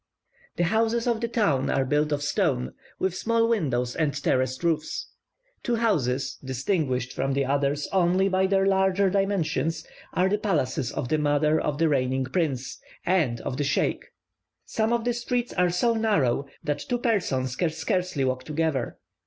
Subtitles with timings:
[0.55, 5.11] The houses of the town are built of stone, with small windows and terraced roofs.
[5.61, 11.09] Two houses, distinguished from the others only by their larger dimensions, are the palaces of
[11.09, 14.11] the mother of the reigning prince, and of the sheikh (governor).
[14.65, 18.97] Some of the streets are so narrow that two persons can scarcely walk together.